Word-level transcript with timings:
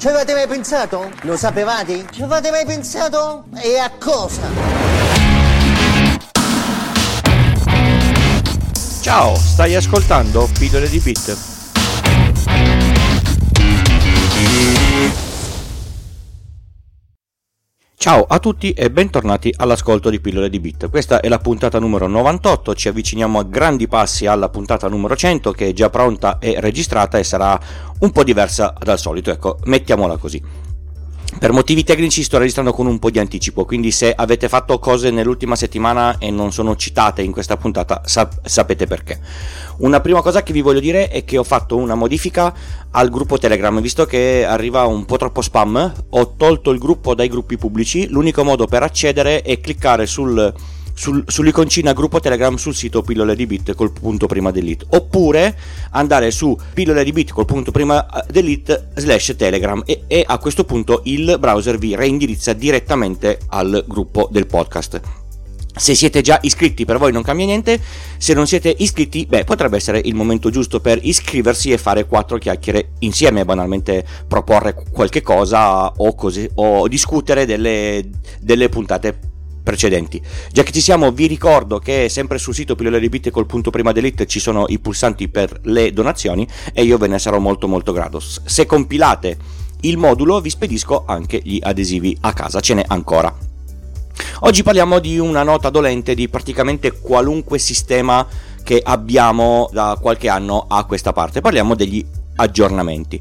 Ci 0.00 0.08
avete 0.08 0.32
mai 0.32 0.46
pensato? 0.46 1.12
Lo 1.24 1.36
sapevate? 1.36 2.06
Ci 2.10 2.22
avete 2.22 2.50
mai 2.50 2.64
pensato? 2.64 3.44
E 3.62 3.76
a 3.76 3.90
cosa? 3.98 4.48
Ciao, 9.02 9.36
stai 9.36 9.74
ascoltando 9.74 10.48
Pillole 10.58 10.88
di 10.88 11.00
Bit. 11.00 11.49
Ciao 18.02 18.24
a 18.26 18.38
tutti 18.38 18.72
e 18.72 18.90
bentornati 18.90 19.52
all'ascolto 19.54 20.08
di 20.08 20.20
Pillole 20.20 20.48
di 20.48 20.58
Bit. 20.58 20.88
Questa 20.88 21.20
è 21.20 21.28
la 21.28 21.38
puntata 21.38 21.78
numero 21.78 22.06
98, 22.06 22.74
ci 22.74 22.88
avviciniamo 22.88 23.38
a 23.38 23.44
grandi 23.44 23.88
passi 23.88 24.24
alla 24.24 24.48
puntata 24.48 24.88
numero 24.88 25.14
100 25.14 25.52
che 25.52 25.68
è 25.68 25.72
già 25.74 25.90
pronta 25.90 26.38
e 26.38 26.58
registrata 26.60 27.18
e 27.18 27.24
sarà 27.24 27.60
un 27.98 28.10
po' 28.10 28.24
diversa 28.24 28.72
dal 28.82 28.98
solito, 28.98 29.30
ecco, 29.30 29.58
mettiamola 29.64 30.16
così. 30.16 30.42
Per 31.40 31.52
motivi 31.52 31.84
tecnici 31.84 32.22
sto 32.22 32.36
registrando 32.36 32.74
con 32.74 32.86
un 32.86 32.98
po' 32.98 33.08
di 33.08 33.18
anticipo, 33.18 33.64
quindi 33.64 33.92
se 33.92 34.12
avete 34.14 34.46
fatto 34.46 34.78
cose 34.78 35.10
nell'ultima 35.10 35.56
settimana 35.56 36.18
e 36.18 36.30
non 36.30 36.52
sono 36.52 36.76
citate 36.76 37.22
in 37.22 37.32
questa 37.32 37.56
puntata 37.56 38.02
sap- 38.04 38.46
sapete 38.46 38.86
perché. 38.86 39.18
Una 39.78 40.00
prima 40.00 40.20
cosa 40.20 40.42
che 40.42 40.52
vi 40.52 40.60
voglio 40.60 40.80
dire 40.80 41.08
è 41.08 41.24
che 41.24 41.38
ho 41.38 41.42
fatto 41.42 41.78
una 41.78 41.94
modifica 41.94 42.54
al 42.90 43.08
gruppo 43.08 43.38
Telegram, 43.38 43.80
visto 43.80 44.04
che 44.04 44.44
arriva 44.44 44.84
un 44.84 45.06
po' 45.06 45.16
troppo 45.16 45.40
spam, 45.40 45.94
ho 46.10 46.34
tolto 46.36 46.72
il 46.72 46.78
gruppo 46.78 47.14
dai 47.14 47.28
gruppi 47.28 47.56
pubblici, 47.56 48.06
l'unico 48.08 48.44
modo 48.44 48.66
per 48.66 48.82
accedere 48.82 49.40
è 49.40 49.60
cliccare 49.60 50.04
sul 50.04 50.52
sul, 51.00 51.24
sull'iconcina 51.26 51.94
gruppo 51.94 52.20
Telegram 52.20 52.54
sul 52.56 52.74
sito 52.74 53.00
pillole 53.00 53.34
di 53.34 53.46
bit 53.46 53.74
col 53.74 53.90
punto 53.90 54.26
prima 54.26 54.50
delete 54.50 54.84
oppure 54.90 55.56
andare 55.92 56.30
su 56.30 56.54
pillole 56.74 57.02
di 57.04 57.12
bit 57.12 57.32
col 57.32 57.46
punto 57.46 57.70
prima 57.70 58.06
eh, 58.06 58.30
delete 58.30 58.88
slash 58.96 59.34
Telegram 59.34 59.82
e, 59.86 60.02
e 60.06 60.22
a 60.26 60.36
questo 60.36 60.64
punto 60.64 61.00
il 61.04 61.38
browser 61.40 61.78
vi 61.78 61.94
reindirizza 61.94 62.52
direttamente 62.52 63.38
al 63.48 63.82
gruppo 63.88 64.28
del 64.30 64.46
podcast. 64.46 65.00
Se 65.74 65.94
siete 65.94 66.20
già 66.20 66.38
iscritti 66.42 66.84
per 66.84 66.98
voi 66.98 67.12
non 67.12 67.22
cambia 67.22 67.46
niente, 67.46 67.80
se 68.18 68.34
non 68.34 68.46
siete 68.46 68.74
iscritti, 68.76 69.24
beh, 69.24 69.44
potrebbe 69.44 69.76
essere 69.76 70.02
il 70.04 70.14
momento 70.14 70.50
giusto 70.50 70.80
per 70.80 70.98
iscriversi 71.00 71.70
e 71.70 71.78
fare 71.78 72.04
quattro 72.04 72.36
chiacchiere 72.36 72.90
insieme, 72.98 73.46
banalmente 73.46 74.04
proporre 74.28 74.84
qualche 74.90 75.22
cosa 75.22 75.86
o, 75.86 76.14
così, 76.14 76.46
o 76.56 76.86
discutere 76.88 77.46
delle, 77.46 78.04
delle 78.40 78.68
puntate 78.68 79.29
precedenti. 79.62 80.20
Già 80.52 80.62
che 80.62 80.72
ci 80.72 80.80
siamo, 80.80 81.12
vi 81.12 81.26
ricordo 81.26 81.78
che 81.78 82.08
sempre 82.08 82.38
sul 82.38 82.54
sito 82.54 82.74
pillole 82.74 83.00
di 83.00 83.08
bit 83.08 83.30
col 83.30 83.46
punto 83.46 83.70
prima 83.70 83.92
delete 83.92 84.26
ci 84.26 84.40
sono 84.40 84.64
i 84.68 84.78
pulsanti 84.78 85.28
per 85.28 85.60
le 85.64 85.92
donazioni 85.92 86.46
e 86.72 86.82
io 86.82 86.98
ve 86.98 87.08
ne 87.08 87.18
sarò 87.18 87.38
molto 87.38 87.68
molto 87.68 87.92
grato. 87.92 88.20
Se 88.20 88.66
compilate 88.66 89.36
il 89.82 89.96
modulo 89.96 90.40
vi 90.40 90.50
spedisco 90.50 91.04
anche 91.06 91.40
gli 91.42 91.58
adesivi 91.60 92.16
a 92.20 92.32
casa, 92.32 92.60
ce 92.60 92.74
n'è 92.74 92.84
ancora. 92.86 93.34
Oggi 94.40 94.62
parliamo 94.62 94.98
di 94.98 95.18
una 95.18 95.42
nota 95.42 95.70
dolente 95.70 96.14
di 96.14 96.28
praticamente 96.28 96.92
qualunque 96.92 97.58
sistema 97.58 98.26
che 98.62 98.80
abbiamo 98.82 99.68
da 99.72 99.98
qualche 100.00 100.28
anno 100.28 100.66
a 100.68 100.84
questa 100.84 101.12
parte. 101.12 101.40
Parliamo 101.40 101.74
degli 101.74 102.04
aggiornamenti. 102.36 103.20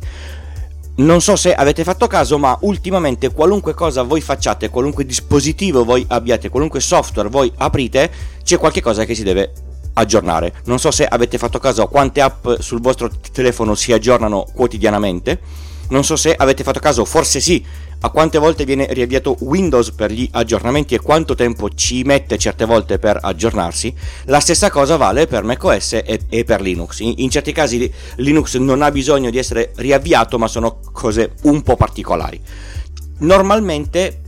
Non 0.99 1.21
so 1.21 1.37
se 1.37 1.53
avete 1.53 1.85
fatto 1.85 2.07
caso, 2.07 2.37
ma 2.37 2.57
ultimamente 2.61 3.31
qualunque 3.31 3.73
cosa 3.73 4.03
voi 4.03 4.19
facciate, 4.19 4.69
qualunque 4.69 5.05
dispositivo 5.05 5.85
voi 5.85 6.05
abbiate, 6.09 6.49
qualunque 6.49 6.81
software 6.81 7.29
voi 7.29 7.49
aprite, 7.55 8.11
c'è 8.43 8.57
qualche 8.57 8.81
cosa 8.81 9.05
che 9.05 9.15
si 9.15 9.23
deve 9.23 9.53
aggiornare. 9.93 10.55
Non 10.65 10.77
so 10.77 10.91
se 10.91 11.05
avete 11.05 11.37
fatto 11.37 11.57
caso 11.57 11.83
a 11.83 11.87
quante 11.87 12.19
app 12.19 12.49
sul 12.59 12.81
vostro 12.81 13.09
telefono 13.31 13.75
si 13.75 13.93
aggiornano 13.93 14.45
quotidianamente. 14.53 15.39
Non 15.89 16.03
so 16.03 16.15
se 16.15 16.33
avete 16.35 16.63
fatto 16.63 16.79
caso, 16.79 17.03
forse 17.05 17.39
sì, 17.39 17.63
a 18.01 18.09
quante 18.11 18.37
volte 18.37 18.63
viene 18.63 18.87
riavviato 18.91 19.35
Windows 19.41 19.91
per 19.91 20.11
gli 20.11 20.27
aggiornamenti 20.31 20.95
e 20.95 20.99
quanto 20.99 21.35
tempo 21.35 21.69
ci 21.69 22.03
mette 22.03 22.37
certe 22.37 22.65
volte 22.65 22.99
per 22.99 23.19
aggiornarsi, 23.21 23.93
la 24.25 24.39
stessa 24.39 24.69
cosa 24.69 24.95
vale 24.97 25.27
per 25.27 25.43
macOS 25.43 25.93
e, 25.93 26.21
e 26.29 26.43
per 26.43 26.61
Linux. 26.61 26.99
In, 26.99 27.15
in, 27.17 27.29
certi 27.29 27.51
casi 27.51 27.91
Linux 28.17 28.55
non 28.57 28.81
ha 28.81 28.91
bisogno 28.91 29.29
di 29.29 29.37
essere 29.37 29.71
riavviato, 29.75 30.37
ma 30.37 30.47
sono 30.47 30.79
cose 30.91 31.33
un 31.43 31.61
po' 31.61 31.75
particolari. 31.75 32.39
Normalmente 33.19 34.21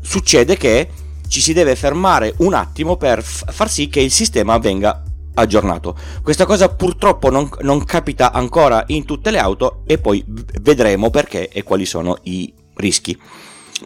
succede 0.00 0.56
che 0.56 0.88
ci 1.28 1.40
si 1.40 1.52
deve 1.52 1.76
fermare 1.76 2.34
un 2.38 2.54
attimo 2.54 2.96
per 2.96 3.22
f- 3.22 3.44
far 3.52 3.70
sì 3.70 3.88
che 3.88 4.00
il 4.00 4.10
sistema 4.10 4.58
venga 4.58 5.02
aggiornato. 5.34 5.96
Questa 6.22 6.46
cosa 6.46 6.68
purtroppo 6.68 7.30
non, 7.30 7.48
non, 7.60 7.84
capita 7.84 8.32
ancora 8.32 8.84
in 8.88 9.04
tutte 9.04 9.30
le 9.30 9.38
auto 9.38 9.82
e 9.86 9.98
poi 9.98 10.24
vedremo 10.60 11.10
perché 11.10 11.48
e 11.48 11.62
quali 11.62 11.86
sono 11.86 12.16
i 12.24 12.52
rischi. 12.74 13.18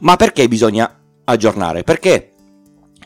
Ma 0.00 0.16
perché 0.16 0.48
bisogna 0.48 1.00
aggiornare? 1.24 1.82
Perché 1.82 2.32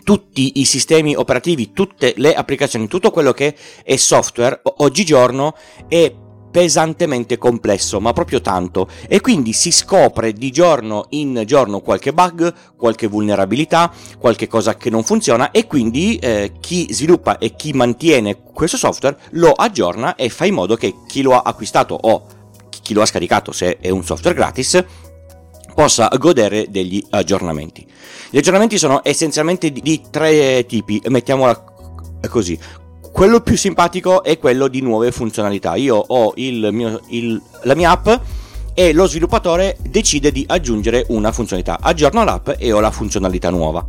tutti 0.02 0.60
i 0.60 0.64
sistemi 0.64 1.14
operativi, 1.14 1.72
tutte 1.72 2.14
le 2.16 2.34
applicazioni, 2.34 2.88
tutto 2.88 3.10
quello 3.10 3.32
che 3.32 3.54
è 3.82 3.96
software 3.96 4.60
oggigiorno 4.78 5.54
è 5.88 6.12
pesantemente 6.50 7.38
complesso, 7.38 8.00
ma 8.00 8.12
proprio 8.12 8.40
tanto, 8.40 8.88
e 9.08 9.20
quindi 9.20 9.52
si 9.52 9.70
scopre 9.70 10.32
di 10.32 10.50
giorno 10.50 11.06
in 11.10 11.42
giorno 11.46 11.80
qualche 11.80 12.12
bug, 12.12 12.52
qualche 12.76 13.06
vulnerabilità, 13.06 13.92
qualche 14.18 14.48
cosa 14.48 14.76
che 14.76 14.90
non 14.90 15.04
funziona 15.04 15.50
e 15.50 15.66
quindi 15.66 16.16
eh, 16.16 16.52
chi 16.60 16.92
sviluppa 16.92 17.38
e 17.38 17.54
chi 17.54 17.72
mantiene 17.72 18.38
questo 18.52 18.76
software 18.76 19.18
lo 19.30 19.52
aggiorna 19.52 20.14
e 20.16 20.28
fa 20.28 20.44
in 20.44 20.54
modo 20.54 20.76
che 20.76 20.94
chi 21.06 21.22
lo 21.22 21.34
ha 21.34 21.42
acquistato 21.44 21.94
o 21.94 22.26
chi 22.82 22.94
lo 22.94 23.02
ha 23.02 23.06
scaricato 23.06 23.52
se 23.52 23.78
è 23.78 23.90
un 23.90 24.04
software 24.04 24.36
gratis 24.36 24.84
possa 25.74 26.10
godere 26.18 26.66
degli 26.68 27.04
aggiornamenti. 27.10 27.86
Gli 28.28 28.38
aggiornamenti 28.38 28.76
sono 28.78 29.00
essenzialmente 29.02 29.72
di, 29.72 29.80
di 29.80 30.02
tre 30.10 30.66
tipi, 30.66 31.00
mettiamola 31.06 31.64
così. 32.28 32.58
Quello 33.12 33.40
più 33.40 33.56
simpatico 33.56 34.22
è 34.22 34.38
quello 34.38 34.68
di 34.68 34.80
nuove 34.80 35.12
funzionalità. 35.12 35.74
Io 35.74 35.96
ho 35.96 36.32
il 36.36 36.68
mio, 36.72 37.00
il, 37.08 37.40
la 37.64 37.74
mia 37.74 37.90
app 37.90 38.08
e 38.72 38.92
lo 38.92 39.06
sviluppatore 39.06 39.76
decide 39.82 40.32
di 40.32 40.44
aggiungere 40.48 41.04
una 41.08 41.32
funzionalità. 41.32 41.78
Aggiorno 41.80 42.24
l'app 42.24 42.50
e 42.56 42.72
ho 42.72 42.80
la 42.80 42.90
funzionalità 42.90 43.50
nuova. 43.50 43.86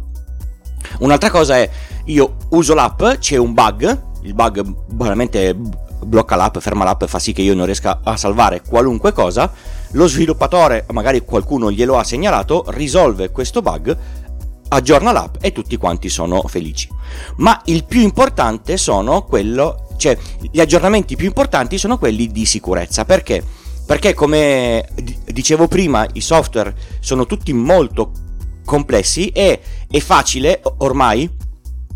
Un'altra 0.99 1.29
cosa 1.29 1.57
è, 1.57 1.69
io 2.05 2.37
uso 2.49 2.73
l'app, 2.73 3.03
c'è 3.19 3.37
un 3.37 3.53
bug, 3.53 4.01
il 4.23 4.33
bug 4.33 4.61
banalmente 4.87 5.55
blocca 6.03 6.35
l'app, 6.35 6.57
ferma 6.57 6.83
l'app, 6.83 7.05
fa 7.05 7.19
sì 7.19 7.31
che 7.31 7.41
io 7.41 7.53
non 7.53 7.65
riesca 7.65 8.01
a 8.03 8.17
salvare 8.17 8.61
qualunque 8.67 9.13
cosa, 9.13 9.51
lo 9.91 10.07
sviluppatore, 10.07 10.85
magari 10.91 11.23
qualcuno 11.23 11.71
glielo 11.71 11.97
ha 11.97 12.03
segnalato, 12.03 12.65
risolve 12.69 13.29
questo 13.29 13.61
bug, 13.61 13.97
aggiorna 14.73 15.11
l'app 15.11 15.35
e 15.41 15.51
tutti 15.51 15.77
quanti 15.77 16.09
sono 16.09 16.41
felici. 16.47 16.87
Ma 17.37 17.61
il 17.65 17.85
più 17.85 18.01
importante 18.01 18.77
sono 18.77 19.23
quello, 19.23 19.87
cioè 19.97 20.17
gli 20.51 20.59
aggiornamenti 20.59 21.15
più 21.15 21.27
importanti 21.27 21.77
sono 21.77 21.97
quelli 21.97 22.27
di 22.27 22.45
sicurezza. 22.45 23.05
Perché? 23.05 23.43
Perché 23.85 24.13
come 24.13 24.87
dicevo 25.25 25.67
prima, 25.67 26.07
i 26.13 26.21
software 26.21 26.73
sono 26.99 27.25
tutti 27.25 27.51
molto 27.53 28.11
complessi 28.63 29.29
e 29.29 29.59
è 29.89 29.99
facile 29.99 30.61
ormai 30.77 31.29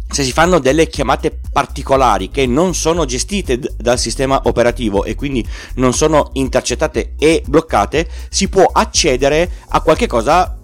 se 0.08 0.24
si 0.24 0.32
fanno 0.32 0.60
delle 0.60 0.88
chiamate 0.88 1.40
particolari 1.52 2.30
che 2.30 2.46
non 2.46 2.76
sono 2.76 3.06
gestite 3.06 3.58
d- 3.58 3.76
dal 3.78 3.98
sistema 3.98 4.42
operativo 4.46 5.04
e 5.04 5.16
quindi 5.16 5.46
non 5.76 5.94
sono 5.94 6.30
intercettate 6.34 7.16
e 7.18 7.44
bloccate, 7.46 8.08
si 8.30 8.48
può 8.48 8.66
accedere 8.72 9.50
a 9.70 9.82
qualche 9.82 10.08
cosa 10.08 10.58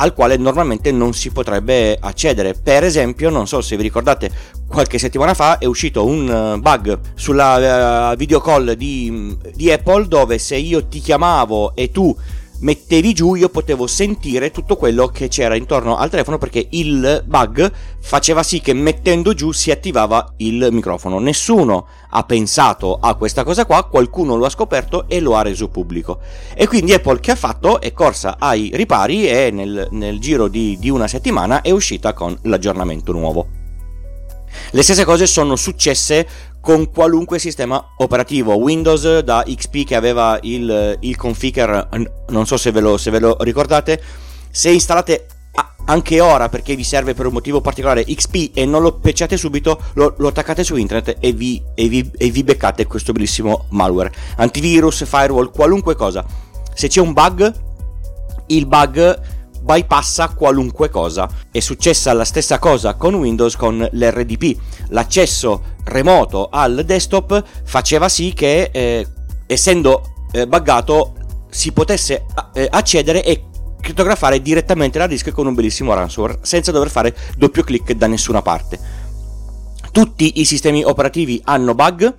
al 0.00 0.14
quale 0.14 0.36
normalmente 0.36 0.90
non 0.92 1.12
si 1.12 1.30
potrebbe 1.30 1.96
accedere. 2.00 2.54
Per 2.54 2.84
esempio, 2.84 3.30
non 3.30 3.46
so 3.46 3.60
se 3.60 3.76
vi 3.76 3.82
ricordate, 3.82 4.30
qualche 4.66 4.98
settimana 4.98 5.34
fa 5.34 5.58
è 5.58 5.66
uscito 5.66 6.06
un 6.06 6.28
eh, 6.28 6.58
bug 6.58 6.98
sulla 7.14 8.10
uh, 8.12 8.16
video 8.16 8.40
call 8.40 8.72
di, 8.72 9.36
di 9.54 9.70
Apple 9.70 10.08
dove 10.08 10.38
se 10.38 10.56
io 10.56 10.86
ti 10.86 11.00
chiamavo 11.00 11.74
e 11.74 11.90
tu 11.90 12.16
mettevi 12.60 13.12
giù 13.12 13.34
io 13.34 13.48
potevo 13.48 13.86
sentire 13.86 14.50
tutto 14.50 14.76
quello 14.76 15.08
che 15.08 15.28
c'era 15.28 15.56
intorno 15.56 15.96
al 15.96 16.10
telefono 16.10 16.38
perché 16.38 16.66
il 16.70 17.22
bug 17.26 17.72
faceva 18.00 18.42
sì 18.42 18.60
che 18.60 18.72
mettendo 18.72 19.34
giù 19.34 19.52
si 19.52 19.70
attivava 19.70 20.34
il 20.38 20.68
microfono. 20.70 21.18
Nessuno 21.18 21.86
ha 22.10 22.24
pensato 22.24 22.98
a 23.00 23.14
questa 23.14 23.44
cosa 23.44 23.64
qua, 23.64 23.84
qualcuno 23.84 24.36
lo 24.36 24.44
ha 24.44 24.50
scoperto 24.50 25.08
e 25.08 25.20
lo 25.20 25.36
ha 25.36 25.42
reso 25.42 25.68
pubblico. 25.68 26.20
E 26.54 26.66
quindi 26.66 26.92
Apple 26.92 27.20
che 27.20 27.32
ha 27.32 27.36
fatto 27.36 27.80
è 27.80 27.92
corsa 27.92 28.36
ai 28.38 28.70
ripari 28.74 29.28
e 29.28 29.50
nel, 29.50 29.88
nel 29.90 30.18
giro 30.18 30.48
di, 30.48 30.76
di 30.78 30.90
una 30.90 31.08
settimana 31.08 31.62
è 31.62 31.70
uscita 31.70 32.12
con 32.12 32.36
l'aggiornamento 32.42 33.12
nuovo. 33.12 33.58
Le 34.72 34.82
stesse 34.82 35.04
cose 35.04 35.26
sono 35.26 35.56
successe 35.56 36.26
con 36.60 36.90
qualunque 36.90 37.38
sistema 37.38 37.82
operativo. 37.98 38.56
Windows 38.56 39.20
da 39.20 39.44
XP 39.46 39.84
che 39.84 39.96
aveva 39.96 40.38
il, 40.42 40.96
il 41.00 41.16
configure, 41.16 41.88
non 42.28 42.46
so 42.46 42.56
se 42.56 42.70
ve, 42.70 42.80
lo, 42.80 42.96
se 42.96 43.10
ve 43.10 43.18
lo 43.18 43.36
ricordate, 43.40 44.00
se 44.50 44.70
installate 44.70 45.26
anche 45.86 46.20
ora 46.20 46.48
perché 46.48 46.76
vi 46.76 46.84
serve 46.84 47.14
per 47.14 47.26
un 47.26 47.32
motivo 47.32 47.60
particolare 47.60 48.04
XP 48.04 48.50
e 48.54 48.64
non 48.64 48.82
lo 48.82 48.98
pecciate 48.98 49.36
subito, 49.36 49.80
lo, 49.94 50.14
lo 50.18 50.28
attaccate 50.28 50.62
su 50.62 50.76
internet 50.76 51.16
e 51.18 51.32
vi, 51.32 51.60
e, 51.74 51.88
vi, 51.88 52.08
e 52.16 52.30
vi 52.30 52.44
beccate 52.44 52.86
questo 52.86 53.12
bellissimo 53.12 53.66
malware. 53.70 54.12
Antivirus, 54.36 55.04
firewall, 55.04 55.50
qualunque 55.50 55.96
cosa. 55.96 56.24
Se 56.74 56.88
c'è 56.88 57.00
un 57.00 57.12
bug, 57.12 57.52
il 58.46 58.66
bug 58.66 59.20
bypassa 59.60 60.30
qualunque 60.34 60.88
cosa. 60.88 61.28
È 61.50 61.60
successa 61.60 62.12
la 62.12 62.24
stessa 62.24 62.58
cosa 62.58 62.94
con 62.94 63.14
Windows 63.14 63.56
con 63.56 63.86
l'RDP. 63.90 64.56
L'accesso 64.88 65.76
remoto 65.84 66.48
al 66.50 66.84
desktop 66.84 67.42
faceva 67.64 68.08
sì 68.08 68.32
che 68.32 68.70
eh, 68.72 69.06
essendo 69.46 70.02
eh, 70.32 70.46
buggato 70.46 71.14
si 71.50 71.72
potesse 71.72 72.26
eh, 72.54 72.68
accedere 72.70 73.24
e 73.24 73.44
crittografare 73.80 74.40
direttamente 74.40 74.98
la 74.98 75.06
disk 75.06 75.30
con 75.30 75.46
un 75.46 75.54
bellissimo 75.54 75.94
ransomware 75.94 76.38
senza 76.42 76.70
dover 76.70 76.90
fare 76.90 77.16
doppio 77.36 77.62
clic 77.62 77.92
da 77.92 78.06
nessuna 78.06 78.42
parte. 78.42 78.78
Tutti 79.90 80.40
i 80.40 80.44
sistemi 80.44 80.84
operativi 80.84 81.40
hanno 81.44 81.74
bug, 81.74 82.14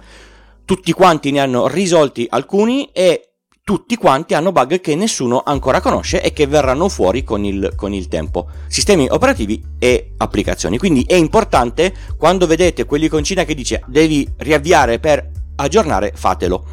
tutti 0.65 0.91
quanti 0.91 1.31
ne 1.31 1.39
hanno 1.39 1.67
risolti 1.67 2.27
alcuni 2.29 2.89
e 2.91 3.30
tutti 3.63 3.95
quanti 3.95 4.33
hanno 4.33 4.51
bug 4.51 4.81
che 4.81 4.95
nessuno 4.95 5.43
ancora 5.45 5.81
conosce 5.81 6.21
e 6.21 6.33
che 6.33 6.47
verranno 6.47 6.89
fuori 6.89 7.23
con 7.23 7.45
il, 7.45 7.73
con 7.75 7.93
il, 7.93 8.07
tempo. 8.07 8.47
Sistemi 8.67 9.07
operativi 9.09 9.63
e 9.77 10.13
applicazioni. 10.17 10.77
Quindi 10.77 11.03
è 11.07 11.13
importante 11.13 11.93
quando 12.17 12.47
vedete 12.47 12.85
quell'iconcina 12.85 13.43
che 13.43 13.53
dice 13.53 13.83
devi 13.87 14.27
riavviare 14.37 14.99
per 14.99 15.29
aggiornare, 15.55 16.11
fatelo. 16.15 16.65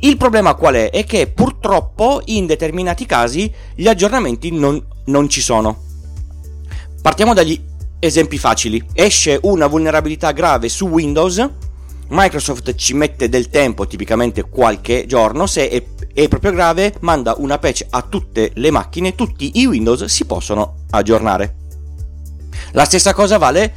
Il 0.00 0.16
problema 0.16 0.54
qual 0.54 0.74
è? 0.74 0.90
È 0.90 1.04
che 1.04 1.28
purtroppo 1.28 2.22
in 2.26 2.46
determinati 2.46 3.06
casi 3.06 3.52
gli 3.74 3.86
aggiornamenti 3.86 4.50
non, 4.50 4.82
non 5.06 5.28
ci 5.28 5.40
sono. 5.40 5.82
Partiamo 7.02 7.34
dagli 7.34 7.62
esempi 7.98 8.38
facili. 8.38 8.82
Esce 8.94 9.38
una 9.42 9.66
vulnerabilità 9.66 10.32
grave 10.32 10.68
su 10.68 10.86
Windows 10.86 11.50
Microsoft 12.08 12.74
ci 12.74 12.94
mette 12.94 13.28
del 13.28 13.48
tempo, 13.48 13.86
tipicamente 13.86 14.42
qualche 14.42 15.06
giorno, 15.06 15.46
se 15.46 15.68
è, 15.68 15.82
è, 16.14 16.28
proprio 16.28 16.52
grave 16.52 16.94
manda 17.00 17.34
una 17.38 17.58
patch 17.58 17.86
a 17.90 18.02
tutte 18.02 18.52
le 18.54 18.70
macchine, 18.70 19.14
tutti 19.14 19.60
i 19.60 19.66
Windows 19.66 20.04
si 20.04 20.24
possono 20.24 20.84
aggiornare. 20.90 21.56
La 22.72 22.84
stessa 22.84 23.12
cosa 23.12 23.36
vale 23.36 23.72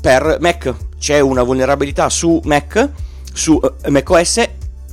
per 0.00 0.38
Mac, 0.40 0.74
c'è 0.98 1.20
una 1.20 1.42
vulnerabilità 1.42 2.08
su 2.08 2.40
Mac, 2.44 2.90
su 3.32 3.60
uh, 3.62 3.90
macOS, 3.90 4.48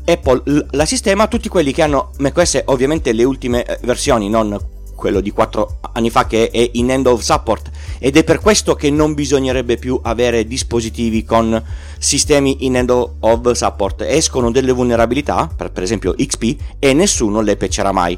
Apple 0.05 0.67
la 0.71 0.85
sistema, 0.85 1.27
tutti 1.27 1.49
quelli 1.49 1.71
che 1.71 1.81
hanno 1.81 2.11
macOS 2.17 2.61
ovviamente 2.65 3.11
le 3.13 3.23
ultime 3.23 3.65
eh, 3.65 3.79
versioni, 3.81 4.29
non 4.29 4.73
quello 4.95 5.19
di 5.19 5.31
4 5.31 5.79
anni 5.93 6.09
fa 6.09 6.25
che 6.25 6.49
è 6.49 6.69
in 6.73 6.89
end 6.89 7.05
of 7.07 7.21
support 7.21 7.69
ed 7.99 8.17
è 8.17 8.23
per 8.23 8.39
questo 8.39 8.75
che 8.75 8.89
non 8.89 9.13
bisognerebbe 9.13 9.77
più 9.77 9.99
avere 10.01 10.45
dispositivi 10.45 11.23
con 11.23 11.61
sistemi 11.99 12.65
in 12.65 12.77
end 12.77 12.89
of 12.89 13.51
support. 13.51 14.01
Escono 14.01 14.51
delle 14.51 14.71
vulnerabilità 14.71 15.49
per, 15.55 15.71
esempio 15.81 16.13
XP 16.13 16.55
e 16.79 16.93
nessuno 16.93 17.41
le 17.41 17.57
patcherà 17.57 17.91
mai. 17.91 18.17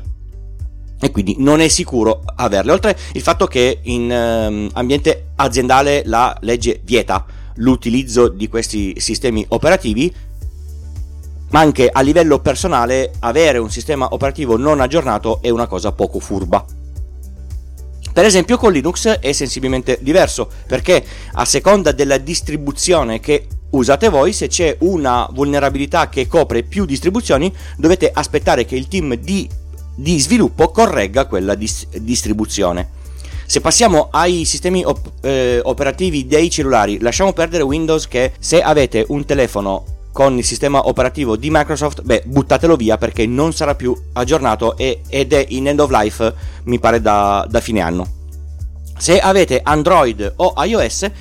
E 1.00 1.12
quindi 1.12 1.35
non 1.38 1.59
è 1.59 1.68
sicuro 1.68 2.24
averle. 2.35 2.71
Oltre 2.71 2.97
il 3.13 3.21
fatto 3.21 3.45
che 3.45 3.79
in 3.83 4.09
um, 4.09 4.69
ambiente 4.74 5.29
aziendale 5.35 6.01
la 6.06 6.35
legge 6.41 6.81
vieta 6.83 7.25
l'utilizzo 7.57 8.27
di 8.27 8.47
questi 8.47 8.95
sistemi 8.97 9.45
operativi 9.50 10.13
ma 11.50 11.60
anche 11.60 11.90
a 11.92 12.02
livello 12.02 12.40
personale 12.40 13.12
avere 13.20 13.58
un 13.58 13.72
sistema 13.72 14.08
operativo 14.12 14.58
non 14.58 14.82
aggiornato 14.82 15.40
è 15.42 15.50
una 15.50 15.68
cosa 15.68 15.92
poco 15.92 16.20
furba. 16.20 16.66
Per 18.12 18.26
esempio 18.26 18.58
con 18.58 18.72
Linux 18.72 19.08
è 19.20 19.32
sensibilmente 19.32 20.00
diverso 20.02 20.50
perché 20.66 21.06
a 21.34 21.46
seconda 21.46 21.92
della 21.92 22.18
distribuzione 22.18 23.20
che 23.20 23.46
usate 23.70 24.10
voi, 24.10 24.34
se 24.34 24.48
c'è 24.48 24.76
una 24.80 25.28
vulnerabilità 25.32 26.10
che 26.10 26.28
copre 26.28 26.64
più 26.64 26.86
distribuzioni, 26.86 27.54
dovete 27.78 28.10
aspettare 28.12 28.66
che 28.66 28.76
il 28.76 28.88
team 28.88 29.14
di, 29.16 29.48
di 29.94 30.20
sviluppo 30.20 30.72
corregga 30.72 31.28
quella 31.28 31.54
dis- 31.54 31.88
distribuzione. 31.98 32.96
Se 33.46 33.62
passiamo 33.62 34.08
ai 34.12 34.46
sistemi 34.46 34.84
op- 34.84 35.24
eh, 35.24 35.60
operativi 35.64 36.26
dei 36.26 36.50
cellulari, 36.50 37.00
lasciamo 37.00 37.34
perdere 37.34 37.64
Windows 37.64 38.08
che 38.08 38.34
se 38.40 38.62
avete 38.62 39.06
un 39.10 39.26
telefono 39.26 39.97
con 40.18 40.36
il 40.36 40.44
sistema 40.44 40.88
operativo 40.88 41.36
di 41.36 41.52
Microsoft, 41.52 42.02
beh, 42.02 42.24
buttatelo 42.25 42.75
via 42.75 42.98
perché 42.98 43.28
non 43.28 43.54
sarà 43.54 43.75
più 43.75 43.96
aggiornato 44.14 44.75
e, 44.75 45.02
ed 45.08 45.31
è 45.31 45.46
in 45.50 45.68
end 45.68 45.80
of 45.80 45.92
life, 45.92 46.34
mi 46.64 46.80
pare, 46.80 47.00
da, 47.00 47.46
da 47.48 47.60
fine 47.60 47.81
anno. 47.81 48.08
Se 48.98 49.19
avete 49.19 49.62
Android 49.64 50.34
o 50.38 50.56
iOS, 50.58 51.12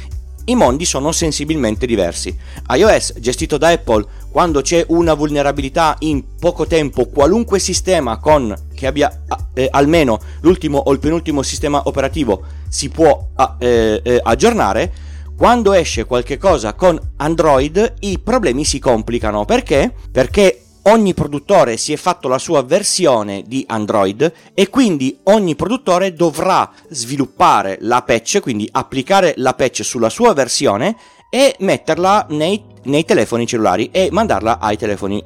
i 0.46 0.54
mondi 0.54 0.86
sono 0.86 1.12
sensibilmente 1.12 1.84
diversi. 1.84 2.34
iOS, 2.70 3.18
gestito 3.18 3.58
da 3.58 3.68
Apple, 3.68 4.06
quando 4.30 4.62
c'è 4.62 4.82
una 4.88 5.12
vulnerabilità 5.12 5.96
in 5.98 6.24
poco 6.40 6.66
tempo, 6.66 7.04
qualunque 7.04 7.58
sistema 7.58 8.16
con 8.16 8.56
che 8.74 8.86
abbia 8.86 9.24
eh, 9.52 9.68
almeno 9.72 10.18
l'ultimo 10.40 10.78
o 10.78 10.90
il 10.92 11.00
penultimo 11.00 11.42
sistema 11.42 11.82
operativo 11.84 12.44
si 12.70 12.88
può 12.88 13.28
eh, 13.58 14.00
eh, 14.02 14.20
aggiornare 14.22 14.90
quando 15.36 15.74
esce 15.74 16.06
qualche 16.06 16.38
cosa 16.38 16.72
con 16.72 16.98
Android 17.16 17.94
i 18.00 18.18
problemi 18.18 18.64
si 18.64 18.78
complicano. 18.78 19.44
Perché? 19.44 19.92
Perché 20.10 20.62
ogni 20.84 21.14
produttore 21.14 21.76
si 21.76 21.92
è 21.92 21.96
fatto 21.96 22.26
la 22.28 22.38
sua 22.38 22.62
versione 22.62 23.42
di 23.46 23.64
Android 23.68 24.32
e 24.54 24.68
quindi 24.70 25.18
ogni 25.24 25.54
produttore 25.54 26.14
dovrà 26.14 26.70
sviluppare 26.88 27.76
la 27.80 28.02
patch, 28.02 28.40
quindi 28.40 28.68
applicare 28.70 29.34
la 29.36 29.52
patch 29.54 29.84
sulla 29.84 30.08
sua 30.08 30.32
versione 30.32 30.96
e 31.28 31.54
metterla 31.58 32.26
nei, 32.30 32.62
nei 32.84 33.04
telefoni 33.04 33.46
cellulari 33.46 33.90
e 33.92 34.08
mandarla 34.10 34.58
ai 34.58 34.78
telefoni 34.78 35.22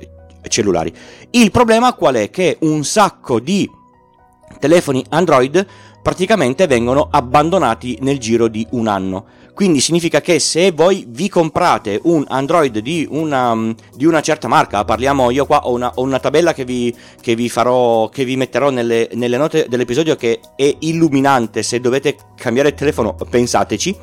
cellulari. 0.49 0.93
Il 1.31 1.51
problema 1.51 1.93
qual 1.93 2.17
è? 2.17 2.31
Che 2.31 2.57
un 2.61 2.83
sacco 2.85 3.39
di 3.39 3.71
telefoni 4.59 5.05
Android 5.11 5.67
praticamente 6.03 6.67
vengono 6.67 7.09
abbandonati 7.11 7.99
nel 8.01 8.19
giro 8.19 8.49
di 8.49 8.67
un 8.71 8.89
anno. 8.89 9.27
Quindi 9.61 9.81
significa 9.81 10.23
che 10.23 10.39
se 10.39 10.71
voi 10.71 11.05
vi 11.07 11.29
comprate 11.29 12.01
un 12.05 12.25
Android 12.27 12.79
di 12.79 13.07
una, 13.11 13.75
di 13.95 14.07
una 14.07 14.23
certa 14.23 14.49
marca, 14.49 14.87
parliamo 14.87 15.31
io 15.31 15.45
qua 15.45 15.67
ho 15.67 15.75
una, 15.75 15.93
ho 15.97 16.01
una 16.01 16.19
tabella 16.19 16.55
che 16.55 16.65
vi, 16.65 16.97
che 17.21 17.35
vi, 17.35 17.51
farò, 17.51 18.09
che 18.09 18.25
vi 18.25 18.39
metterò 18.39 18.71
nelle, 18.71 19.11
nelle 19.13 19.37
note 19.37 19.67
dell'episodio 19.69 20.17
che 20.17 20.41
è 20.57 20.77
illuminante, 20.79 21.63
se 21.63 21.79
dovete 21.79 22.17
cambiare 22.37 22.73
telefono 22.73 23.15
pensateci. 23.29 23.95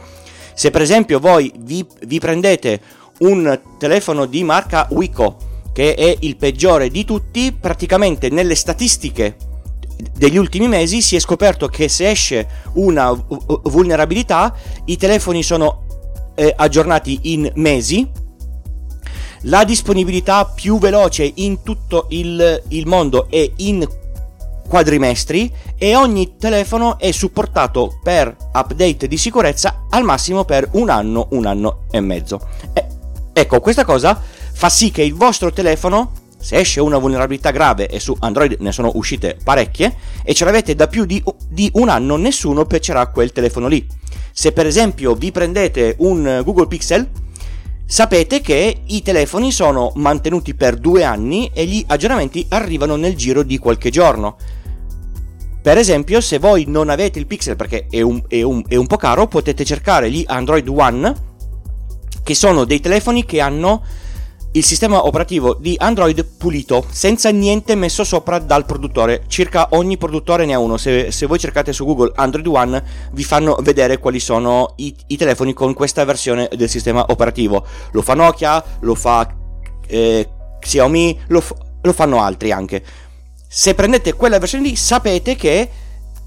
Se 0.53 0.69
per 0.69 0.83
esempio 0.83 1.19
voi 1.19 1.51
vi, 1.57 1.83
vi 2.05 2.19
prendete 2.19 2.79
un 3.21 3.59
telefono 3.79 4.27
di 4.27 4.43
marca 4.43 4.85
Wiko, 4.91 5.37
che 5.73 5.95
è 5.95 6.17
il 6.19 6.35
peggiore 6.37 6.91
di 6.91 7.03
tutti, 7.03 7.51
praticamente 7.51 8.29
nelle 8.29 8.53
statistiche 8.53 9.46
degli 10.13 10.37
ultimi 10.37 10.67
mesi 10.67 11.01
si 11.01 11.15
è 11.15 11.19
scoperto 11.19 11.67
che 11.67 11.89
se 11.89 12.09
esce 12.09 12.47
una 12.73 13.11
vulnerabilità 13.63 14.53
i 14.85 14.97
telefoni 14.97 15.41
sono 15.43 15.85
eh, 16.35 16.53
aggiornati 16.55 17.19
in 17.33 17.51
mesi 17.55 18.07
la 19.41 19.63
disponibilità 19.63 20.45
più 20.45 20.77
veloce 20.79 21.31
in 21.35 21.61
tutto 21.63 22.07
il, 22.09 22.63
il 22.69 22.87
mondo 22.87 23.27
è 23.29 23.49
in 23.57 23.87
quadrimestri 24.67 25.51
e 25.77 25.95
ogni 25.95 26.35
telefono 26.37 26.99
è 26.99 27.11
supportato 27.11 27.99
per 28.03 28.35
update 28.53 29.07
di 29.07 29.17
sicurezza 29.17 29.85
al 29.89 30.03
massimo 30.03 30.43
per 30.43 30.67
un 30.73 30.89
anno, 30.89 31.27
un 31.31 31.45
anno 31.45 31.83
e 31.89 32.01
mezzo. 32.01 32.39
Eh, 32.73 32.85
ecco, 33.31 33.59
questa 33.59 33.85
cosa 33.85 34.19
fa 34.51 34.69
sì 34.69 34.91
che 34.91 35.03
il 35.03 35.13
vostro 35.13 35.53
telefono 35.53 36.11
se 36.39 36.57
esce 36.57 36.79
una 36.79 36.97
vulnerabilità 36.97 37.51
grave 37.51 37.87
e 37.87 37.99
su 37.99 38.15
Android 38.19 38.57
ne 38.59 38.71
sono 38.71 38.91
uscite 38.95 39.37
parecchie 39.43 39.95
e 40.23 40.33
ce 40.33 40.45
l'avete 40.45 40.75
da 40.75 40.87
più 40.87 41.05
di, 41.05 41.23
di 41.49 41.69
un 41.73 41.89
anno 41.89 42.15
nessuno 42.15 42.65
patcherà 42.65 43.07
quel 43.07 43.31
telefono 43.31 43.67
lì. 43.67 43.85
Se 44.31 44.51
per 44.51 44.65
esempio 44.65 45.15
vi 45.15 45.31
prendete 45.31 45.95
un 45.99 46.41
Google 46.43 46.67
Pixel 46.67 47.09
sapete 47.85 48.41
che 48.41 48.81
i 48.85 49.01
telefoni 49.01 49.51
sono 49.51 49.91
mantenuti 49.95 50.53
per 50.53 50.77
due 50.77 51.03
anni 51.03 51.49
e 51.53 51.65
gli 51.65 51.83
aggiornamenti 51.87 52.45
arrivano 52.49 52.95
nel 52.95 53.15
giro 53.15 53.43
di 53.43 53.57
qualche 53.57 53.89
giorno. 53.89 54.35
Per 55.61 55.77
esempio 55.77 56.21
se 56.21 56.37
voi 56.37 56.65
non 56.67 56.89
avete 56.89 57.19
il 57.19 57.25
Pixel 57.25 57.55
perché 57.55 57.87
è 57.89 58.01
un, 58.01 58.21
è 58.27 58.41
un, 58.41 58.63
è 58.67 58.75
un 58.75 58.87
po' 58.87 58.97
caro 58.97 59.27
potete 59.27 59.65
cercare 59.65 60.09
gli 60.09 60.23
Android 60.27 60.67
One 60.67 61.25
che 62.23 62.35
sono 62.35 62.65
dei 62.65 62.79
telefoni 62.79 63.25
che 63.25 63.39
hanno 63.39 63.83
il 64.57 64.65
sistema 64.65 65.05
operativo 65.05 65.53
di 65.53 65.75
Android 65.77 66.25
pulito, 66.35 66.83
senza 66.89 67.29
niente 67.29 67.75
messo 67.75 68.03
sopra 68.03 68.39
dal 68.39 68.65
produttore. 68.65 69.23
Circa 69.27 69.67
ogni 69.71 69.97
produttore 69.97 70.45
ne 70.45 70.55
ha 70.55 70.59
uno. 70.59 70.77
Se, 70.77 71.11
se 71.11 71.27
voi 71.27 71.37
cercate 71.37 71.71
su 71.73 71.85
Google 71.85 72.11
Android 72.15 72.47
One, 72.47 72.83
vi 73.11 73.23
fanno 73.23 73.55
vedere 73.61 73.99
quali 73.99 74.19
sono 74.19 74.73
i, 74.77 74.95
i 75.07 75.17
telefoni 75.17 75.53
con 75.53 75.75
questa 75.75 76.03
versione 76.05 76.49
del 76.55 76.69
sistema 76.69 77.05
operativo. 77.09 77.63
Lo 77.91 78.01
fa 78.01 78.15
Nokia, 78.15 78.63
lo 78.79 78.95
fa 78.95 79.31
eh, 79.85 80.27
Xiaomi, 80.59 81.19
lo, 81.27 81.43
lo 81.79 81.93
fanno 81.93 82.19
altri 82.19 82.51
anche. 82.51 82.83
Se 83.47 83.75
prendete 83.75 84.13
quella 84.13 84.39
versione 84.39 84.67
lì, 84.69 84.75
sapete 84.75 85.35
che 85.35 85.69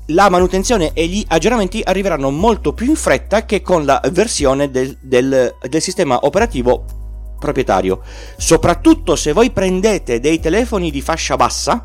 la 0.07 0.29
manutenzione 0.29 0.93
e 0.93 1.07
gli 1.09 1.25
aggiornamenti 1.27 1.83
arriveranno 1.85 2.31
molto 2.31 2.73
più 2.75 2.87
in 2.87 2.97
fretta 2.97 3.45
che 3.45 3.61
con 3.61 3.85
la 3.85 4.01
versione 4.13 4.71
del, 4.71 4.97
del, 5.01 5.53
del 5.61 5.83
sistema 5.83 6.21
operativo 6.23 6.99
proprietario. 7.41 8.03
Soprattutto 8.37 9.17
se 9.17 9.33
voi 9.33 9.51
prendete 9.51 10.21
dei 10.21 10.39
telefoni 10.39 10.93
di 10.93 11.01
fascia 11.01 11.35
bassa, 11.35 11.85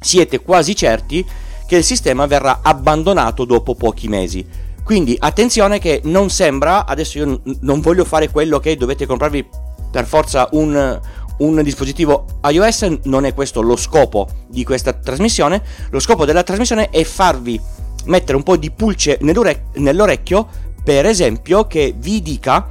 siete 0.00 0.40
quasi 0.40 0.74
certi 0.74 1.24
che 1.66 1.76
il 1.76 1.84
sistema 1.84 2.26
verrà 2.26 2.60
abbandonato 2.62 3.44
dopo 3.44 3.76
pochi 3.76 4.08
mesi. 4.08 4.44
Quindi 4.82 5.16
attenzione 5.16 5.78
che 5.78 6.00
non 6.04 6.30
sembra, 6.30 6.84
adesso 6.84 7.18
io 7.18 7.42
non 7.60 7.80
voglio 7.80 8.04
fare 8.04 8.28
quello 8.28 8.58
che 8.58 8.76
dovete 8.76 9.06
comprarvi 9.06 9.46
per 9.92 10.04
forza 10.04 10.48
un, 10.52 11.00
un 11.38 11.62
dispositivo 11.62 12.24
iOS, 12.44 12.98
non 13.04 13.24
è 13.24 13.34
questo 13.34 13.60
lo 13.60 13.76
scopo 13.76 14.28
di 14.48 14.64
questa 14.64 14.92
trasmissione, 14.92 15.62
lo 15.90 16.00
scopo 16.00 16.24
della 16.24 16.42
trasmissione 16.42 16.88
è 16.90 17.04
farvi 17.04 17.60
mettere 18.06 18.36
un 18.36 18.42
po' 18.42 18.56
di 18.56 18.70
pulce 18.70 19.18
nell'orecchio, 19.20 20.48
per 20.82 21.06
esempio, 21.06 21.66
che 21.66 21.94
vi 21.96 22.20
dica, 22.22 22.68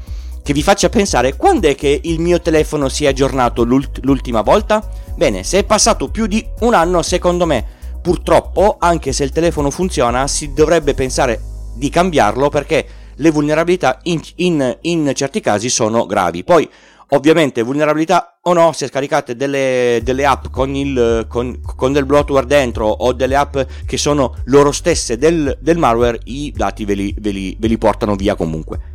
che 0.49 0.55
vi 0.55 0.63
faccia 0.63 0.89
pensare 0.89 1.35
quando 1.35 1.67
è 1.67 1.75
che 1.75 2.01
il 2.05 2.19
mio 2.19 2.41
telefono 2.41 2.89
si 2.89 3.05
è 3.05 3.09
aggiornato 3.09 3.63
l'ult- 3.63 3.99
l'ultima 4.01 4.41
volta? 4.41 4.83
Bene, 5.15 5.43
se 5.43 5.59
è 5.59 5.63
passato 5.63 6.09
più 6.09 6.25
di 6.25 6.43
un 6.61 6.73
anno, 6.73 7.03
secondo 7.03 7.45
me, 7.45 7.63
purtroppo, 8.01 8.77
anche 8.79 9.13
se 9.13 9.23
il 9.23 9.29
telefono 9.29 9.69
funziona, 9.69 10.25
si 10.25 10.51
dovrebbe 10.51 10.95
pensare 10.95 11.39
di 11.75 11.91
cambiarlo 11.91 12.49
perché 12.49 12.83
le 13.13 13.29
vulnerabilità 13.29 13.99
in, 14.05 14.19
in, 14.37 14.75
in 14.81 15.11
certi 15.13 15.39
casi 15.39 15.69
sono 15.69 16.07
gravi. 16.07 16.43
Poi, 16.43 16.67
ovviamente, 17.09 17.61
vulnerabilità 17.61 18.39
o 18.41 18.53
no, 18.53 18.71
se 18.71 18.87
scaricate 18.87 19.35
delle, 19.35 19.99
delle 20.01 20.25
app 20.25 20.45
con, 20.49 20.73
il, 20.73 21.27
con, 21.29 21.61
con, 21.61 21.93
del 21.93 22.07
bloatware 22.07 22.47
dentro 22.47 22.87
o 22.87 23.13
delle 23.13 23.35
app 23.35 23.55
che 23.85 23.97
sono 23.97 24.33
loro 24.45 24.71
stesse 24.71 25.15
del, 25.15 25.59
del 25.61 25.77
malware, 25.77 26.21
i 26.23 26.51
dati 26.55 26.85
ve 26.85 26.95
li, 26.95 27.15
ve, 27.19 27.29
li, 27.29 27.55
ve 27.59 27.67
li 27.67 27.77
portano 27.77 28.15
via 28.15 28.33
comunque. 28.33 28.88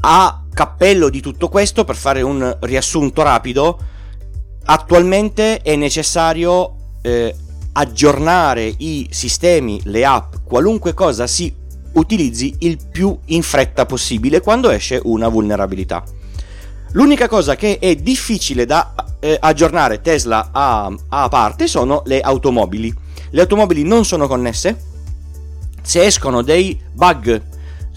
A 0.00 0.44
cappello 0.52 1.08
di 1.10 1.20
tutto 1.20 1.48
questo, 1.48 1.84
per 1.84 1.96
fare 1.96 2.22
un 2.22 2.56
riassunto 2.60 3.22
rapido, 3.22 3.78
attualmente 4.64 5.60
è 5.60 5.76
necessario 5.76 6.76
eh, 7.02 7.34
aggiornare 7.72 8.74
i 8.78 9.08
sistemi, 9.10 9.80
le 9.84 10.04
app, 10.04 10.34
qualunque 10.44 10.94
cosa 10.94 11.26
si 11.26 11.54
utilizzi 11.92 12.54
il 12.60 12.78
più 12.90 13.16
in 13.26 13.42
fretta 13.42 13.84
possibile 13.84 14.40
quando 14.40 14.70
esce 14.70 15.00
una 15.04 15.28
vulnerabilità. 15.28 16.02
L'unica 16.92 17.28
cosa 17.28 17.54
che 17.54 17.78
è 17.78 17.94
difficile 17.94 18.64
da 18.64 18.94
eh, 19.20 19.36
aggiornare 19.38 20.00
Tesla 20.00 20.48
a, 20.50 20.92
a 21.08 21.28
parte 21.28 21.66
sono 21.68 22.02
le 22.06 22.20
automobili. 22.20 22.92
Le 23.30 23.40
automobili 23.40 23.84
non 23.84 24.04
sono 24.04 24.26
connesse. 24.26 24.88
Se 25.82 26.04
escono 26.04 26.42
dei 26.42 26.78
bug 26.92 27.42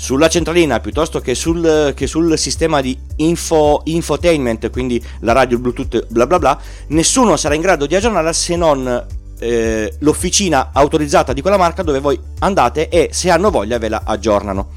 sulla 0.04 0.28
centralina 0.28 0.82
piuttosto 0.82 1.22
che 1.22 1.34
sul, 1.34 1.94
che 1.96 2.08
sul 2.08 2.38
sistema 2.38 2.82
di 2.82 3.00
info, 3.18 3.84
infotainment, 3.86 4.70
quindi 4.70 5.02
la 5.22 5.32
radio, 5.32 5.56
il 5.56 5.62
Bluetooth, 5.62 6.08
bla 6.10 6.28
bla 6.28 6.40
bla, 6.40 6.60
nessuno 6.88 7.38
sarà 7.38 7.56
in 7.56 7.62
grado 7.62 7.86
di 7.86 7.96
aggiornarla 7.96 8.34
se 8.34 8.58
non 8.58 9.08
eh, 9.40 9.96
l'officina 10.00 10.72
autorizzata 10.74 11.32
di 11.32 11.40
quella 11.40 11.56
marca 11.56 11.84
dove 11.84 12.02
voi 12.02 12.20
andate 12.40 12.90
e 12.90 13.12
se 13.14 13.30
hanno 13.30 13.50
voglia 13.50 13.78
ve 13.78 13.88
la 13.88 14.02
aggiornano. 14.04 14.72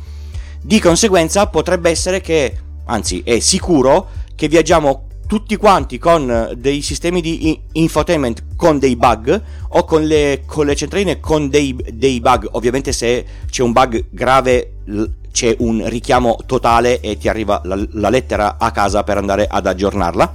Di 0.62 0.78
conseguenza 0.78 1.48
potrebbe 1.48 1.90
essere 1.90 2.20
che, 2.20 2.56
anzi 2.84 3.22
è 3.24 3.40
sicuro, 3.40 4.08
che 4.36 4.46
viaggiamo 4.46 5.05
tutti 5.26 5.56
quanti 5.56 5.98
con 5.98 6.52
dei 6.56 6.82
sistemi 6.82 7.20
di 7.20 7.60
infotainment 7.72 8.54
con 8.56 8.78
dei 8.78 8.96
bug 8.96 9.42
o 9.68 9.84
con 9.84 10.04
le, 10.04 10.42
con 10.46 10.66
le 10.66 10.76
centraline 10.76 11.20
con 11.20 11.48
dei, 11.48 11.76
dei, 11.92 12.20
bug. 12.20 12.48
Ovviamente 12.52 12.92
se 12.92 13.24
c'è 13.50 13.62
un 13.62 13.72
bug 13.72 14.06
grave 14.10 14.72
c'è 15.32 15.54
un 15.58 15.82
richiamo 15.88 16.38
totale 16.46 17.00
e 17.00 17.18
ti 17.18 17.28
arriva 17.28 17.60
la, 17.64 17.78
la 17.92 18.08
lettera 18.08 18.56
a 18.58 18.70
casa 18.70 19.02
per 19.02 19.18
andare 19.18 19.46
ad 19.46 19.66
aggiornarla. 19.66 20.34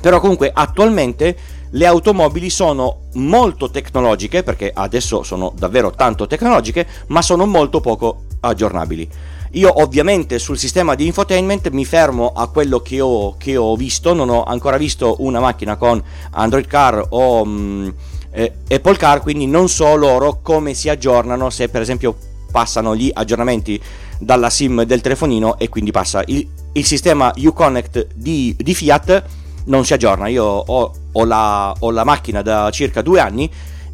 Però 0.00 0.20
comunque 0.20 0.50
attualmente 0.52 1.36
le 1.70 1.86
automobili 1.86 2.50
sono 2.50 3.08
molto 3.14 3.70
tecnologiche, 3.70 4.42
perché 4.42 4.70
adesso 4.74 5.22
sono 5.22 5.52
davvero 5.56 5.90
tanto 5.90 6.26
tecnologiche, 6.26 6.86
ma 7.08 7.20
sono 7.20 7.46
molto 7.46 7.80
poco 7.80 8.24
aggiornabili. 8.40 9.08
Io 9.52 9.80
ovviamente 9.82 10.38
sul 10.38 10.58
sistema 10.58 10.94
di 10.94 11.06
infotainment 11.06 11.70
mi 11.70 11.84
fermo 11.84 12.32
a 12.34 12.48
quello 12.48 12.80
che 12.80 13.00
ho, 13.00 13.36
che 13.36 13.56
ho 13.56 13.74
visto, 13.76 14.12
non 14.12 14.28
ho 14.28 14.44
ancora 14.44 14.76
visto 14.76 15.16
una 15.20 15.40
macchina 15.40 15.76
con 15.76 16.02
Android 16.30 16.66
Car 16.66 17.06
o 17.10 17.42
um, 17.42 17.94
eh, 18.30 18.52
Apple 18.70 18.96
Car, 18.96 19.22
quindi 19.22 19.46
non 19.46 19.68
so 19.68 19.94
loro 19.96 20.40
come 20.42 20.74
si 20.74 20.88
aggiornano, 20.88 21.50
se 21.50 21.68
per 21.68 21.80
esempio 21.80 22.16
passano 22.50 22.94
gli 22.94 23.10
aggiornamenti 23.12 23.80
dalla 24.18 24.50
SIM 24.50 24.82
del 24.82 25.00
telefonino 25.00 25.58
e 25.58 25.68
quindi 25.68 25.90
passa 25.90 26.22
il, 26.26 26.46
il 26.72 26.84
sistema 26.84 27.32
Uconnect 27.36 28.08
di, 28.14 28.54
di 28.58 28.74
Fiat 28.74 29.24
non 29.64 29.84
si 29.84 29.92
aggiorna. 29.92 30.28
Io 30.28 30.44
ho, 30.44 30.92
ho, 31.12 31.24
la, 31.24 31.74
ho, 31.78 31.90
la, 31.90 32.04
macchina 32.04 32.42
da 32.42 32.70
circa 32.70 33.02
due 33.02 33.20
anni 33.20 33.50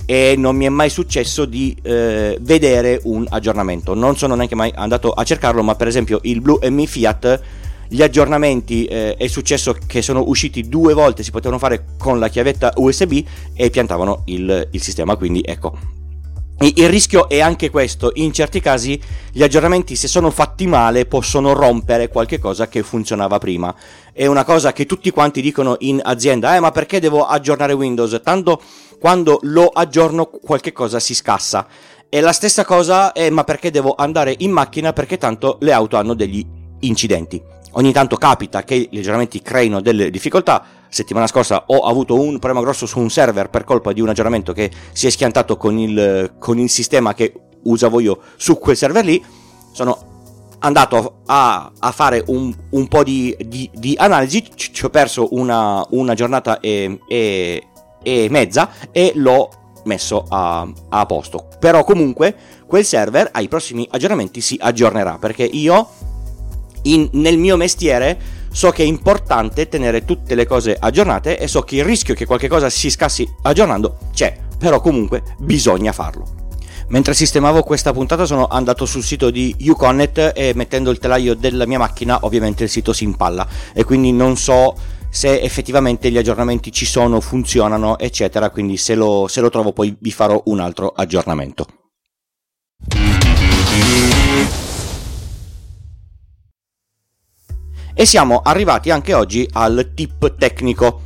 e 0.07 0.35
non 0.37 0.57
mi 0.57 0.67
è 0.67 0.69
mai 0.69 0.91
successo 0.91 1.45
di 1.45 1.77
eh, 1.83 2.37
vedere 2.41 3.01
un 3.05 3.27
aggiornamento. 3.29 3.95
Non 3.95 4.17
sono 4.17 4.35
neanche 4.35 4.55
mai 4.55 4.73
andato 4.75 5.13
a 5.13 5.25
cercarlo, 5.25 5.63
ma 5.63 5.75
per 5.75 5.89
esempio 5.89 6.21
il 6.23 6.41
Blue 6.41 6.71
MI 6.71 6.87
Fiat, 6.87 7.41
gli 7.89 8.03
aggiornamenti 8.03 8.85
eh, 8.87 9.15
è 9.17 9.27
successo 9.27 9.77
che 9.87 10.03
sono 10.03 10.25
usciti 10.27 10.69
due 10.69 10.95
volte, 10.95 11.23
si 11.23 11.31
potevano 11.31 11.59
fare 11.59 11.85
con 11.99 12.19
la 12.19 12.29
chiavetta 12.29 12.73
USB 12.77 13.23
e 13.55 13.71
piantavano 13.71 14.23
il, 14.27 14.69
il 14.71 14.83
sistema. 14.83 15.17
Quindi 15.17 15.43
ecco, 15.45 15.77
il 16.59 16.89
rischio 16.89 17.29
è 17.29 17.41
anche 17.41 17.69
questo, 17.69 18.13
in 18.15 18.33
certi 18.33 18.61
casi 18.61 19.01
gli 19.33 19.43
aggiornamenti 19.43 19.97
se 19.97 20.07
sono 20.07 20.31
fatti 20.31 20.67
male 20.67 21.05
possono 21.05 21.53
rompere 21.53 22.09
qualche 22.09 22.39
cosa 22.39 22.69
che 22.69 22.83
funzionava 22.83 23.39
prima. 23.39 23.75
È 24.13 24.27
una 24.27 24.45
cosa 24.45 24.73
che 24.73 24.87
tutti 24.87 25.11
quanti 25.11 25.43
dicono 25.43 25.77
in 25.81 26.01
azienda, 26.03 26.55
eh 26.55 26.61
ma 26.61 26.71
perché 26.71 27.01
devo 27.01 27.27
aggiornare 27.27 27.73
Windows? 27.73 28.21
Tanto 28.23 28.63
quando 29.05 29.39
lo 29.43 29.67
aggiorno 29.67 30.25
qualche 30.25 30.73
cosa 30.73 30.99
si 30.99 31.15
scassa. 31.15 31.67
E 32.09 32.23
la 32.23 32.33
stessa 32.33 32.65
cosa 32.65 33.13
è 33.13 33.29
ma 33.29 33.45
perché 33.45 33.71
devo 33.71 33.95
andare 33.95 34.35
in 34.39 34.51
macchina 34.51 34.95
perché 34.95 35.19
tanto 35.19 35.59
le 35.61 35.73
auto 35.73 35.99
hanno 35.99 36.15
degli 36.15 36.43
incidenti. 36.81 37.39
Ogni 37.73 37.93
tanto 37.93 38.17
capita 38.17 38.63
che 38.63 38.89
gli 38.91 38.97
aggiornamenti 38.97 39.43
creino 39.43 39.83
delle 39.83 40.09
difficoltà, 40.09 40.65
settimana 40.89 41.27
scorsa 41.27 41.65
ho 41.67 41.81
avuto 41.81 42.19
un 42.19 42.39
problema 42.39 42.63
grosso 42.63 42.87
su 42.87 42.99
un 42.99 43.11
server 43.11 43.51
per 43.51 43.65
colpa 43.65 43.93
di 43.93 44.01
un 44.01 44.09
aggiornamento 44.09 44.55
che 44.55 44.71
si 44.93 45.07
è 45.07 45.11
schiantato 45.11 45.59
con 45.59 45.77
il, 45.77 46.37
con 46.39 46.59
il 46.59 46.71
sistema 46.71 47.13
che 47.13 47.35
usavo 47.65 48.01
io 48.01 48.21
su 48.37 48.57
quel 48.57 48.75
server 48.75 49.05
lì. 49.05 49.23
Sono 49.73 50.57
andato 50.61 51.21
a, 51.27 51.71
a 51.79 51.93
fare 51.93 52.25
un, 52.29 52.55
un 52.71 52.89
po' 52.89 53.05
di, 53.05 53.37
di, 53.39 53.69
di, 53.75 53.95
analisi, 53.99 54.49
ci 54.55 54.83
ho 54.83 54.89
perso 54.89 55.29
una, 55.33 55.85
una 55.91 56.15
giornata 56.15 56.59
e, 56.61 57.01
e, 57.07 57.67
e, 58.05 58.29
mezza 58.31 58.71
e 58.93 59.13
l'ho 59.17 59.51
messo 59.85 60.25
a, 60.29 60.67
a 60.91 61.07
posto. 61.07 61.49
Però 61.59 61.83
comunque 61.83 62.35
quel 62.67 62.85
server 62.85 63.31
ai 63.33 63.49
prossimi 63.49 63.87
aggiornamenti 63.91 64.41
si 64.41 64.57
aggiornerà 64.61 65.19
perché 65.19 65.45
io 65.45 65.89
in, 66.83 67.09
nel 67.13 67.39
mio 67.39 67.57
mestiere 67.57 68.43
so 68.51 68.71
che 68.71 68.85
è 68.85 68.87
importante 68.87 69.69
tenere 69.69 70.05
tutte 70.05 70.35
le 70.35 70.47
cose 70.47 70.77
aggiornate 70.79 71.39
e 71.39 71.49
so 71.49 71.63
che 71.63 71.77
il 71.77 71.85
rischio 71.85 72.15
che 72.15 72.25
qualche 72.25 72.49
cosa 72.49 72.71
si 72.71 72.89
scassi 72.89 73.29
aggiornando 73.43 73.99
c'è, 74.13 74.37
però 74.59 74.81
comunque 74.81 75.23
bisogna 75.39 75.93
farlo. 75.93 76.43
Mentre 76.89 77.15
sistemavo 77.15 77.63
questa 77.63 77.93
puntata 77.93 78.27
sono 78.27 78.47
andato 78.47 78.85
sul 78.85 79.03
sito 79.03 79.31
di 79.31 79.57
Uconnect 79.59 80.33
e 80.37 80.53
mettendo 80.55 80.91
il 80.91 80.99
telaio 80.99 81.35
della 81.35 81.67
mia 81.67 81.79
macchina 81.79 82.19
ovviamente 82.23 82.65
il 82.65 82.69
sito 82.69 82.93
si 82.93 83.05
impalla 83.05 83.47
e 83.73 83.85
quindi 83.85 84.13
non 84.13 84.37
so 84.37 84.77
se 85.15 85.41
effettivamente 85.41 86.11
gli 86.11 86.19
aggiornamenti 86.19 86.73
ci 86.73 86.85
sono, 86.85 87.21
funzionano 87.21 87.99
eccetera, 88.01 88.51
quindi 88.51 88.77
se 88.77 88.97
lo, 88.97 89.29
se 89.29 89.41
lo 89.41 89.49
trovo 89.49 89.73
poi 89.73 89.95
vi 90.01 90.11
farò 90.11 90.43
un 90.47 90.59
altro 90.59 90.89
aggiornamento. 90.89 91.67
E 97.95 98.05
siamo 98.05 98.41
arrivati 98.41 98.91
anche 98.91 99.15
oggi 99.15 99.49
al 99.53 99.93
tip 99.95 100.35
tecnico. 100.37 101.03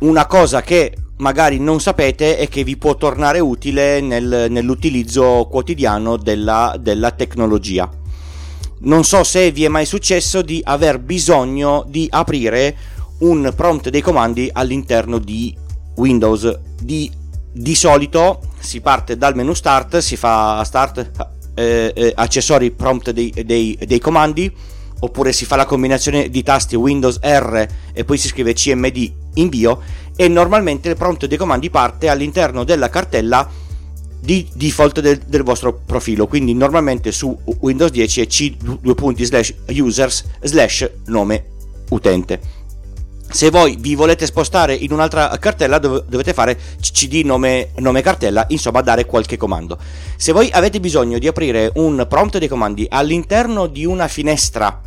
Una 0.00 0.26
cosa 0.26 0.60
che 0.60 0.94
magari 1.16 1.58
non 1.58 1.80
sapete 1.80 2.38
e 2.38 2.48
che 2.48 2.64
vi 2.64 2.76
può 2.76 2.96
tornare 2.96 3.40
utile 3.40 4.02
nel, 4.02 4.48
nell'utilizzo 4.50 5.48
quotidiano 5.50 6.18
della, 6.18 6.76
della 6.78 7.12
tecnologia. 7.12 7.90
Non 8.78 9.04
so 9.04 9.24
se 9.24 9.50
vi 9.52 9.64
è 9.64 9.68
mai 9.68 9.86
successo 9.86 10.42
di 10.42 10.60
aver 10.62 10.98
bisogno 10.98 11.82
di 11.88 12.06
aprire 12.10 12.76
un 13.18 13.52
prompt 13.54 13.88
dei 13.88 14.00
comandi 14.00 14.50
all'interno 14.52 15.18
di 15.18 15.56
Windows. 15.96 16.58
Di, 16.80 17.10
di 17.52 17.74
solito 17.74 18.40
si 18.58 18.80
parte 18.80 19.16
dal 19.16 19.34
menu 19.34 19.54
start, 19.54 19.98
si 19.98 20.16
fa 20.16 20.62
start 20.64 21.28
eh, 21.54 21.92
eh, 21.94 22.12
accessori 22.14 22.70
prompt 22.70 23.10
dei, 23.10 23.32
dei, 23.44 23.78
dei 23.86 23.98
comandi 23.98 24.52
oppure 24.98 25.32
si 25.32 25.44
fa 25.44 25.56
la 25.56 25.66
combinazione 25.66 26.28
di 26.28 26.42
tasti 26.42 26.74
Windows 26.74 27.18
R 27.20 27.66
e 27.92 28.04
poi 28.04 28.18
si 28.18 28.28
scrive 28.28 28.54
CMD 28.54 29.12
invio 29.34 29.80
e 30.16 30.28
normalmente 30.28 30.88
il 30.88 30.96
prompt 30.96 31.26
dei 31.26 31.36
comandi 31.36 31.68
parte 31.70 32.08
all'interno 32.08 32.64
della 32.64 32.88
cartella 32.88 33.48
di 34.18 34.48
default 34.54 35.00
del, 35.00 35.18
del 35.18 35.42
vostro 35.42 35.80
profilo 35.84 36.26
quindi 36.26 36.54
normalmente 36.54 37.12
su 37.12 37.36
Windows 37.60 37.90
10 37.90 38.20
è 38.22 38.26
c 38.26 38.56
2 38.56 39.80
users 39.80 40.24
slash 40.42 40.90
nome 41.06 41.44
utente 41.90 42.40
se 43.28 43.50
voi 43.50 43.76
vi 43.78 43.94
volete 43.94 44.24
spostare 44.24 44.74
in 44.74 44.92
un'altra 44.92 45.36
cartella 45.38 45.78
dov- 45.78 46.04
dovete 46.06 46.32
fare 46.32 46.58
cd 46.80 47.22
nome, 47.24 47.70
nome, 47.76 48.00
cartella, 48.00 48.46
insomma 48.48 48.80
dare 48.80 49.04
qualche 49.04 49.36
comando. 49.36 49.78
Se 50.16 50.32
voi 50.32 50.48
avete 50.52 50.80
bisogno 50.80 51.18
di 51.18 51.26
aprire 51.26 51.70
un 51.74 52.06
prompt 52.08 52.38
dei 52.38 52.48
comandi 52.48 52.86
all'interno 52.88 53.66
di 53.66 53.84
una 53.84 54.08
finestra, 54.08 54.80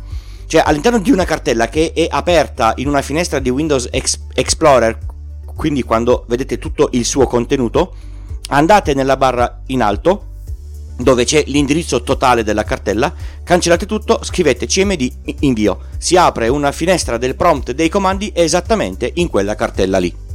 cioè 0.46 0.62
all'interno 0.64 0.98
di 0.98 1.12
una 1.12 1.24
cartella 1.24 1.68
che 1.68 1.92
è 1.94 2.06
aperta 2.10 2.72
in 2.76 2.88
una 2.88 3.02
finestra 3.02 3.38
di 3.38 3.50
Windows 3.50 3.88
Ex- 3.90 4.18
Explorer, 4.34 4.98
quindi 5.54 5.82
quando 5.82 6.24
vedete 6.26 6.58
tutto 6.58 6.88
il 6.92 7.04
suo 7.04 7.26
contenuto, 7.26 7.94
andate 8.48 8.94
nella 8.94 9.16
barra 9.16 9.60
in 9.66 9.82
alto 9.82 10.29
dove 11.02 11.24
c'è 11.24 11.44
l'indirizzo 11.46 12.02
totale 12.02 12.42
della 12.44 12.64
cartella, 12.64 13.12
cancellate 13.42 13.86
tutto, 13.86 14.20
scrivete 14.22 14.66
cmd 14.66 15.10
invio. 15.40 15.80
Si 15.98 16.16
apre 16.16 16.48
una 16.48 16.72
finestra 16.72 17.16
del 17.16 17.36
prompt 17.36 17.72
dei 17.72 17.88
comandi 17.88 18.32
esattamente 18.34 19.10
in 19.14 19.28
quella 19.28 19.54
cartella 19.54 19.98
lì. 19.98 20.28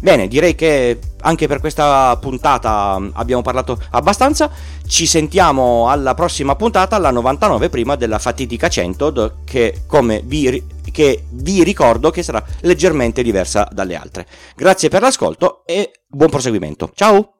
Bene, 0.00 0.28
direi 0.28 0.54
che 0.54 0.98
anche 1.20 1.46
per 1.46 1.60
questa 1.60 2.16
puntata 2.16 2.98
abbiamo 3.12 3.42
parlato 3.42 3.78
abbastanza. 3.90 4.50
Ci 4.86 5.06
sentiamo 5.06 5.90
alla 5.90 6.14
prossima 6.14 6.56
puntata, 6.56 6.96
alla 6.96 7.10
99 7.10 7.68
prima 7.68 7.96
della 7.96 8.18
fatidica 8.18 8.68
100, 8.68 9.40
che 9.44 9.82
vi, 10.24 10.64
che 10.90 11.24
vi 11.28 11.62
ricordo 11.62 12.10
che 12.10 12.22
sarà 12.22 12.42
leggermente 12.60 13.22
diversa 13.22 13.68
dalle 13.70 13.94
altre. 13.94 14.26
Grazie 14.56 14.88
per 14.88 15.02
l'ascolto 15.02 15.62
e 15.66 15.92
buon 16.06 16.30
proseguimento. 16.30 16.90
Ciao! 16.94 17.39